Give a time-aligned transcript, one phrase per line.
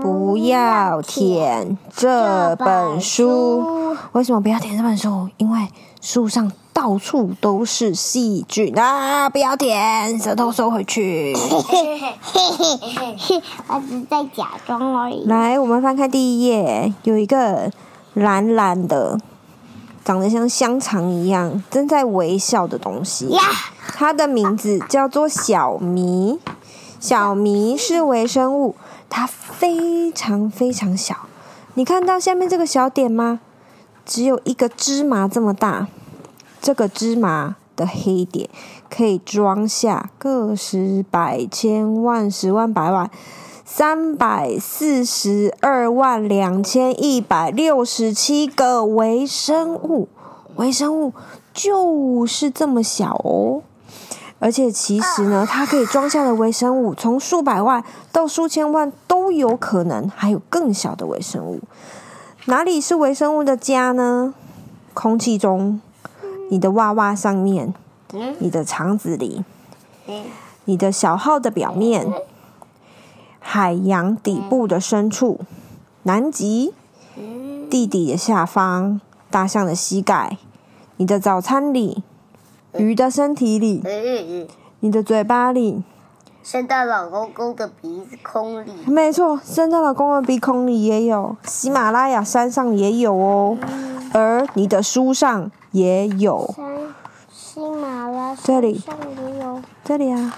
[0.00, 3.96] 不要舔这本书。
[4.12, 5.28] 为什么不要舔这本书？
[5.36, 5.68] 因为
[6.00, 9.28] 书上到处都是细菌啊！
[9.28, 11.34] 不要舔，舌头收回去。
[13.66, 15.24] 我只是在假装而已。
[15.26, 17.70] 来，我们翻开第一页，有一个
[18.14, 19.18] 蓝蓝的，
[20.04, 23.36] 长得像香肠一样，正在微笑的东西。
[23.96, 26.38] 它的名字叫做小麋。
[27.00, 28.74] 小麋是微生物。
[29.10, 31.16] 它非常非常小，
[31.74, 33.40] 你看到下面这个小点吗？
[34.04, 35.88] 只有一个芝麻这么大。
[36.60, 38.50] 这个芝麻的黑点
[38.90, 43.08] 可以装下个十百千万十万百万
[43.64, 50.08] 三百四十二万两千一百六十七个微生物。
[50.56, 51.12] 微生物
[51.54, 53.62] 就是这么小哦。
[54.40, 61.60] 而且其实呢，它可以装下的微生物从数百万到数千万都有可能，还有更小的微生物。
[62.44, 64.32] 哪里是微生物的家呢？
[64.94, 65.80] 空气中，
[66.50, 67.74] 你的娃娃上面，
[68.38, 69.44] 你的肠子里，
[70.64, 72.06] 你的小号的表面，
[73.40, 75.40] 海洋底部的深处，
[76.04, 76.72] 南极，
[77.68, 79.00] 地底的下方，
[79.30, 80.38] 大象的膝盖，
[80.96, 82.02] 你的早餐里。
[82.76, 83.82] 鱼的身体里，
[84.80, 85.82] 你的嘴巴里，
[86.42, 93.56] 圣诞老公公的鼻孔里，没错，圣诞老公公的鼻孔里也有，喜马拉雅山上也有哦，
[94.12, 96.54] 而你的书上也有，
[97.32, 100.34] 喜马拉雅这里也有，这里啊，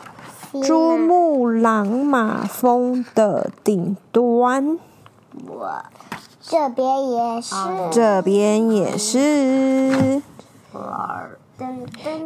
[0.63, 4.79] 珠穆朗玛峰的顶端，
[5.47, 5.83] 我
[6.41, 7.55] 这边也是，
[7.91, 10.23] 这边也是。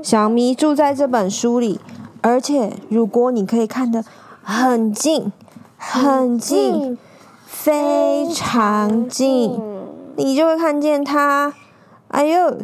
[0.02, 1.80] 小咪住在这本书里，
[2.20, 4.04] 而且如果你可以看得
[4.42, 5.32] 很近、
[5.76, 6.98] 很近、
[7.46, 9.60] 非常近，
[10.16, 11.54] 你就会看见它。
[12.08, 12.58] 哎呦，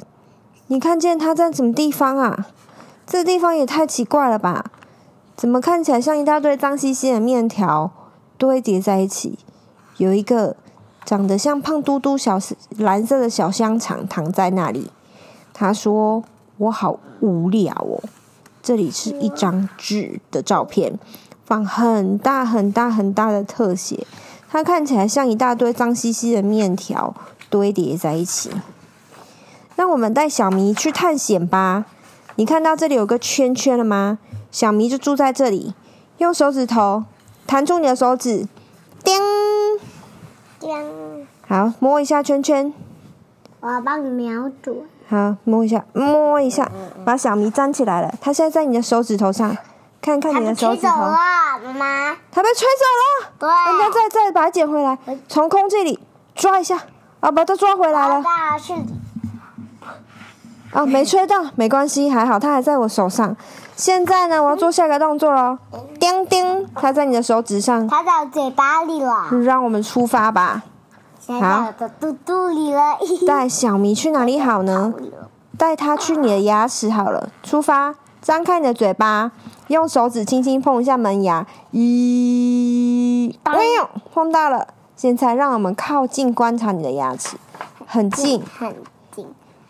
[0.69, 2.47] 你看见它在什么地方啊？
[3.07, 4.65] 这地方也太奇怪了吧？
[5.37, 7.91] 怎么看起来像一大堆脏兮兮的面条
[8.39, 9.39] 堆叠在一起？
[9.97, 10.55] 有一个
[11.05, 12.39] 长得像胖嘟嘟小
[12.77, 14.91] 蓝色的小香肠躺在那里。
[15.53, 16.23] 他说。
[16.61, 18.03] 我好无聊哦，
[18.63, 20.99] 这里是一张纸的照片，
[21.47, 24.07] 放很大很大很大的特写，
[24.47, 27.15] 它看起来像一大堆脏兮兮的面条
[27.49, 28.51] 堆叠在一起。
[29.77, 31.87] 那我们带小迷去探险吧。
[32.35, 34.19] 你看到这里有个圈圈了吗？
[34.51, 35.73] 小迷就住在这里，
[36.19, 37.05] 用手指头
[37.47, 38.47] 弹出你的手指，
[39.03, 39.19] 叮
[40.59, 42.71] 叮，好，摸一下圈圈。
[43.61, 44.77] 我要帮你瞄准。
[45.11, 46.71] 好，摸一下，摸一下，
[47.05, 48.15] 把小迷粘起来了。
[48.21, 49.57] 它现在在你的手指头上，
[50.01, 50.89] 看看你的手指头。
[50.89, 51.19] 它被吹走了，
[51.65, 52.17] 妈妈。
[52.31, 53.33] 它被吹走了。
[53.41, 53.49] 对。
[53.49, 54.97] 我们再再把它捡回来，
[55.29, 55.99] 从空气里
[56.37, 56.79] 抓一下，
[57.19, 58.23] 啊，把它抓回来了。
[60.73, 63.37] 啊，没吹到，没关系，还好，它还在我手上。
[63.75, 65.59] 现在呢，我要做下一个动作喽。
[65.99, 67.89] 叮叮，它在你的手指上。
[67.89, 69.29] 它在嘴巴里了。
[69.43, 70.63] 让我们出发吧。
[71.39, 72.99] 好，肚肚里了。
[73.27, 74.93] 带小麋去哪里好呢？
[75.59, 77.31] 带它去你的牙齿好了。
[77.43, 79.31] 出发，张开你的嘴巴，
[79.69, 81.47] 用手指轻轻碰一下门牙。
[81.73, 84.69] 咦，哎呦，碰到了。
[84.97, 87.37] 现在让我们靠近观察你的牙齿，
[87.87, 88.75] 很近，很
[89.15, 89.27] 近，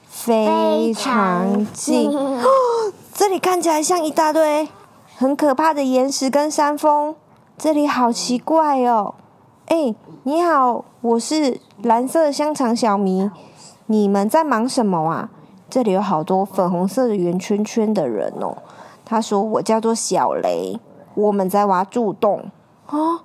[0.09, 2.11] 非常近。
[2.11, 2.45] 哦，
[3.15, 4.69] 这里看起来像一大堆
[5.17, 7.15] 很可怕的岩石跟山峰。
[7.57, 9.15] 这里好奇怪哦。
[9.71, 9.95] 哎，
[10.25, 13.31] 你好，我是蓝色香肠小迷，
[13.87, 15.31] 你们在忙什么啊？
[15.71, 18.57] 这里有好多粉红色的圆圈圈的人哦。
[19.05, 20.81] 他说：“我叫做小雷，
[21.15, 22.51] 我们在挖柱洞
[22.87, 23.23] 啊，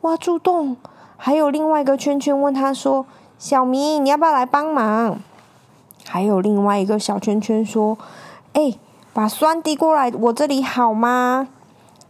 [0.00, 0.76] 挖柱洞。”
[1.16, 3.06] 还有另外一个圈圈问他说
[3.38, 5.20] ：“小迷，你要不要来帮忙？”
[6.04, 7.96] 还有另外一个小圈圈说
[8.54, 8.74] ：“哎，
[9.12, 11.46] 把酸递过来我这里好吗？”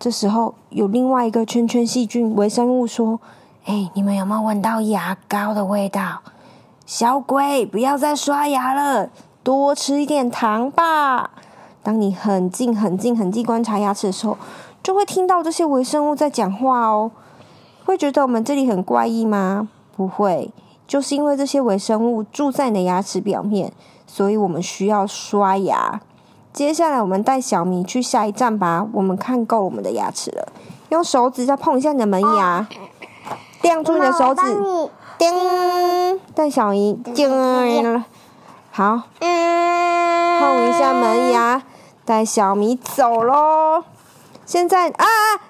[0.00, 3.20] 这时候有另外一个圈圈细菌微生物说。
[3.66, 6.20] 哎，你们有没有闻到牙膏的味道？
[6.84, 9.08] 小鬼，不要再刷牙了，
[9.42, 11.30] 多吃一点糖吧。
[11.82, 14.36] 当你很近、很近、很近观察牙齿的时候，
[14.82, 17.10] 就会听到这些微生物在讲话哦。
[17.86, 19.66] 会觉得我们这里很怪异吗？
[19.96, 20.52] 不会，
[20.86, 23.72] 就是因为这些微生物住在你的牙齿表面，
[24.06, 26.02] 所以我们需要刷牙。
[26.52, 28.86] 接下来，我们带小明去下一站吧。
[28.92, 30.52] 我们看够我们的牙齿了，
[30.90, 32.68] 用手指再碰一下你的门牙，
[33.64, 34.42] 晾住你的手指，
[35.16, 38.04] 叮，带小姨，叮，
[38.70, 41.62] 好，碰一下门牙，
[42.04, 43.82] 带小咪走喽。
[44.44, 45.06] 现在啊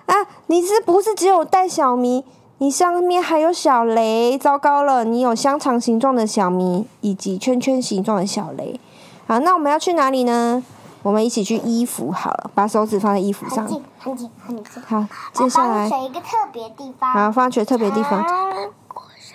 [0.06, 0.26] 啊啊！
[0.46, 2.24] 你是不是只有带小咪？
[2.58, 5.02] 你上面还有小雷，糟糕了！
[5.02, 8.78] 你有香肠形状的小咪，以及圈圈形状的小雷。
[9.26, 10.62] 好，那我们要去哪里呢？
[11.04, 13.66] 我们一起去衣服好了，把手指放在衣服上。
[13.66, 14.82] 很近，很近，很近。
[14.84, 15.04] 好，
[15.34, 15.86] 接下来。
[15.86, 17.12] 选一个特别地方。
[17.12, 18.24] 好，放在特别地方。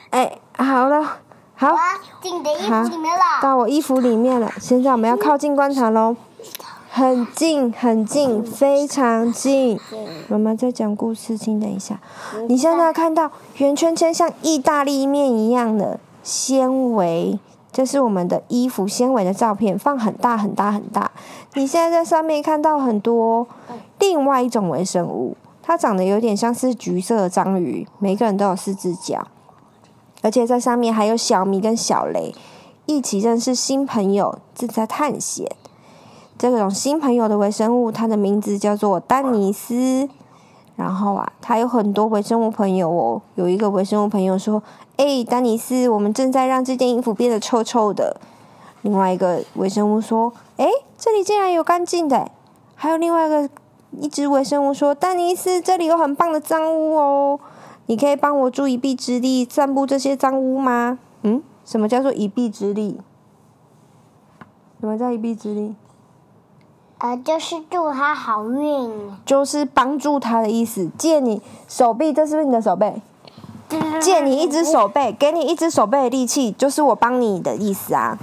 [0.10, 1.20] 哎，好了，
[1.56, 1.76] 好。
[2.24, 3.24] 进你的衣服里面了。
[3.40, 4.52] 到我衣服里面了。
[4.60, 6.16] 现在我们要靠近观察喽。
[6.92, 9.80] 很近很近，非常近。
[10.28, 12.00] 妈妈在讲故事，请等一下。
[12.48, 17.38] 你现在看到圆圈圈像意大利面一样的纤维，
[17.72, 21.12] 这是我们的衣服纤维的照片，放很大很大很大。
[21.54, 23.48] 你现在在上面看到很多
[24.00, 29.28] 另外一种微生物，它长得有点像是橘色的章鱼，每个人都有四只脚，
[30.22, 32.34] 而且在上面还有小米跟小雷
[32.88, 35.48] 一起认识新朋友，正在探险。
[36.38, 40.10] 这种新朋友的微生物，它的名字叫做丹尼斯。
[40.76, 43.22] 然后啊，它有很多微生物朋友哦。
[43.36, 44.64] 有一个微生物朋友说
[45.00, 48.20] ：“哎，丹尼斯，我们正在让这件衣服变得臭臭的。”
[48.84, 50.68] 另外一个微生物说：“哎，
[50.98, 52.30] 这里竟然有干净的。”
[52.76, 53.50] 还有另外一个
[54.02, 57.40] 一只微生物说：“丹尼斯，这里有很棒的脏污哦，
[57.86, 63.00] 你可以帮我助一臂之力，散布这些脏污吗？”嗯，什么叫做一臂之力？
[64.82, 65.76] 什么叫一臂之力？
[66.98, 70.90] 呃，就是祝他好运，就是帮助他的意思。
[70.98, 73.02] 借你手臂，这是不是你的手背？
[74.02, 78.18] 借你一只手背，给你一只手背的力气，就是我帮你的意思啊。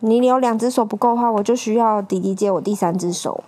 [0.00, 3.42] 你有两只手不够的话，我就需要弟弟借我第三只手，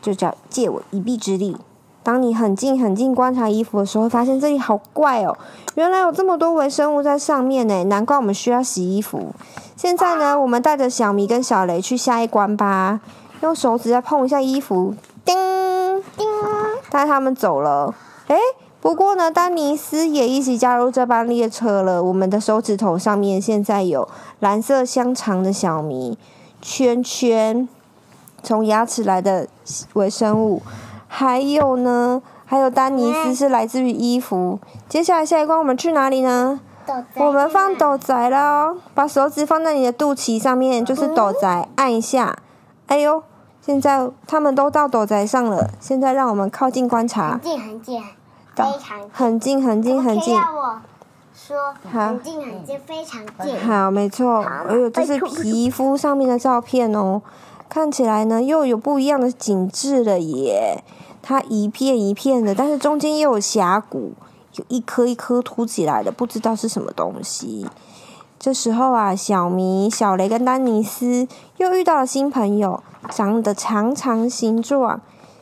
[0.00, 1.56] 就叫借我一臂之力。
[2.02, 5.36] 当你很近很近观察衣服的时候，发现这里好怪哦，
[5.74, 9.32] 原来有这么多微生物在上面呢，难怪我们需要洗衣服。
[9.74, 13.00] 现在呢，我们带着小咪跟小雷去下一关吧。
[13.40, 14.94] 用手指再碰一下衣服，
[15.24, 15.34] 叮
[16.16, 16.26] 叮，
[16.90, 17.94] 带他们走了。
[18.28, 18.36] 诶，
[18.84, 22.02] 不过呢，丹尼斯也一起加入这班列车了。
[22.02, 24.06] 我们的手指头上面现在有
[24.40, 26.18] 蓝色香肠的小迷
[26.60, 27.66] 圈圈，
[28.42, 29.48] 从牙齿来的
[29.94, 30.60] 微生物，
[31.08, 34.58] 还有呢，还有丹尼斯是来自于衣服。
[34.86, 36.60] 接下来下一关，我们去哪里呢？
[37.14, 42.36] 我们放斗仔了，把手指放在你的肚脐上面，就是斗仔，按一下。
[42.88, 43.22] 哎呦，
[43.62, 45.70] 现在他们都到斗仔上了。
[45.80, 47.30] 现在让我们靠近观察。
[47.30, 48.02] 很近很近，
[48.54, 50.34] 非常很近很近很近。
[50.34, 50.80] 要我
[51.34, 53.58] 说很近很近，非常近。
[53.60, 54.42] 好，没错。
[54.42, 57.20] 哎呦，这是皮肤上面的照片哦，
[57.68, 60.82] 看起来呢又有不一样的景致了耶。
[61.22, 64.12] 它一片一片的，但是中间又有峡谷。
[64.56, 67.66] 有一颗一颗凸起来的，不知道是什么东西。
[68.38, 71.26] 这时候啊，小迷、小雷跟丹尼斯
[71.56, 72.80] 又遇到了新朋友，
[73.10, 75.00] 长得长长形状，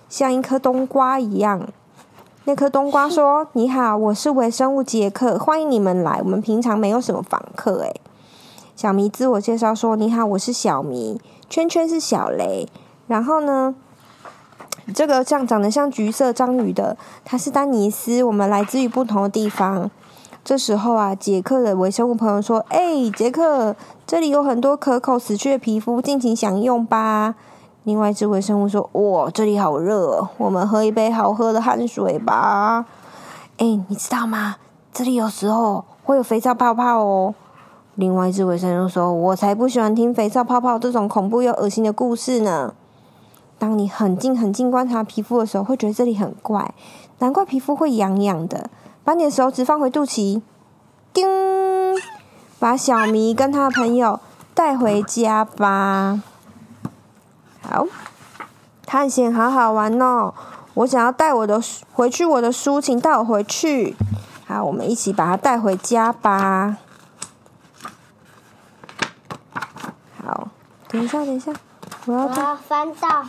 [0.09, 1.69] 像一颗冬瓜一样。
[2.45, 6.19] 那颗冬瓜说：“你好，我是微生物杰克，欢迎你们来。
[6.25, 8.01] 我们平常没有什么访客。”诶，
[8.75, 12.69] 小迷自我介绍说：“你好，我是小迷，圈圈是小雷。”
[13.07, 13.77] 然后呢？
[14.93, 18.25] 这个像长得像橘色章鱼的，它是丹尼斯。
[18.25, 19.89] 我们来自于不同的地方。
[20.45, 27.37] 这时候啊，杰克的微生物朋友说：“哎，杰克，这里有很多可口死去的皮肤，尽情享用吧。”
[27.85, 32.87] 另外一只微生物说：“哇，这里好热，我们喝一杯好喝的汗水吧。”
[33.59, 34.57] 哎，你知道吗？
[34.93, 37.35] 这里有时候会有肥皂泡泡哦。
[37.97, 42.73] 另外一只微生物说：“我才不喜欢听肥皂泡泡这种恐怖又恶心的故事呢。”
[43.59, 46.75] 当你很近很近观察皮肤的时候，会觉得这里很怪，
[47.19, 48.71] 难怪皮肤会痒痒的。
[49.05, 50.41] 把你的手指放回肚脐，
[51.13, 51.27] 叮，
[52.59, 54.21] 把小咪跟他的朋友
[54.55, 56.23] 带回家吧。
[57.73, 57.87] 好，
[58.85, 60.35] 探险好好玩哦！
[60.75, 61.59] 我想要带我的
[61.95, 63.97] 回去，我的书，请带我回去。
[64.47, 66.77] 好，我们一起把它带回家吧。
[70.23, 70.49] 好，
[70.89, 71.51] 等一下，等一下。
[72.05, 73.25] 我要，我要翻到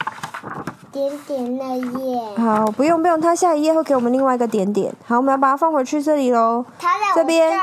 [0.91, 2.38] 点点那页。
[2.38, 4.93] 好，不用不用，它下一页会给我们另外一个点点。
[5.07, 6.65] 好，我们要把它放回去这里喽。
[6.77, 7.57] 它在这边。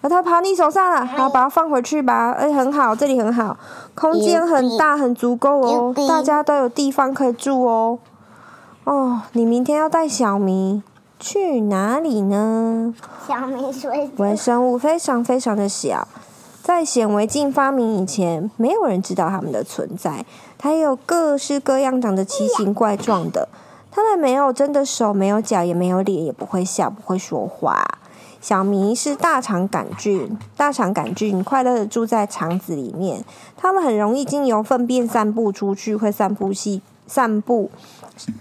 [0.00, 1.04] 啊，它爬你手上了。
[1.04, 2.32] 好，把它放回去吧。
[2.32, 3.56] 哎，很好，这里很好，
[3.94, 5.94] 空间很大，很足够哦。
[6.08, 7.98] 大家都有地方可以住哦。
[8.84, 10.82] 哦，你明天要带小明
[11.18, 12.94] 去哪里呢？
[13.28, 16.08] 小明水微生物非常非常的小，
[16.62, 20.24] 在显微镜发明以前，没有人知道它们的存在。
[20.56, 23.48] 它有各式各样、长得奇形怪状的。
[23.90, 27.84] 它们没有真的手，没有脚，也没有脸，也不会笑，不会说话。
[28.40, 33.22] 小明是大肠杆菌，大肠杆菌快乐的住在肠子里面。
[33.56, 37.70] 它们很容易经由粪便散布出去，会散布细散布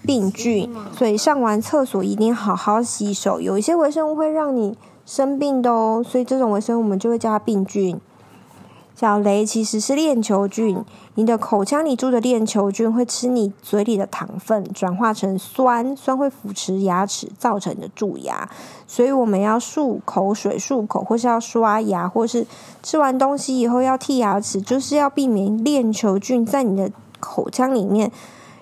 [0.06, 3.42] 病菌，所以上完厕所一定好好洗手。
[3.42, 8.00] 有一些微生物会让你生病的哦，所以这种微生物我们就会叫它病菌。
[9.00, 10.84] 小雷其实是链球菌，
[11.16, 18.50] 你的口腔里住的链球菌会吃你嘴里的糖分，转化成酸，酸会腐蚀牙齿，造成的蛀牙。
[18.86, 22.46] 所以我们要漱口水、漱口，或是要刷牙，或是
[22.84, 26.92] 吃完东西以后要剔牙齿，就是要避免链球菌在你的
[27.22, 28.12] 口腔里面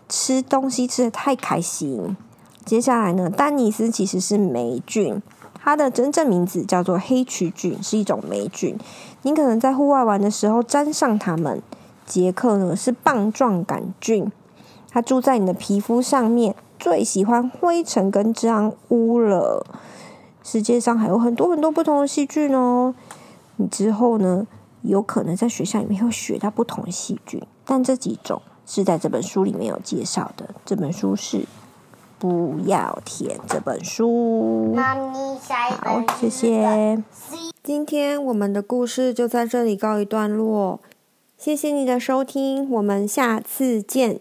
[0.08, 2.16] 吃东西吃得太开心。
[2.64, 5.20] 接下来呢，丹尼斯其实是霉菌。
[5.68, 8.78] 它的真正名字叫做黑曲菌，是一种霉菌。
[9.24, 11.62] 你可能在户外玩的时候沾上它们。
[12.06, 14.32] 杰克呢是棒状杆菌，
[14.90, 19.66] 它住在你的皮肤上面，最喜欢灰尘跟脏污了。
[20.42, 22.96] 世界上还有很多很多不同的细菌哦。
[23.58, 24.48] 你之后呢，
[24.84, 30.48] 有可能在学校里面会学到不同的细菌，但这几种是在这本书里面有介绍的。
[30.64, 31.46] 这本书是。
[32.20, 34.76] 不要舔这本书。
[34.76, 37.04] 好，谢谢。
[37.64, 40.80] 今天我们的故事就在这里告一段落。
[41.38, 44.20] 谢谢你的收听，我们下次见。